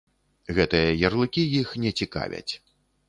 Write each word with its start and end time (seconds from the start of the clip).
Гэтыя 0.57 0.87
ярлыкі 1.09 1.43
іх 1.61 1.77
не 1.85 1.91
цікавяць. 2.03 2.53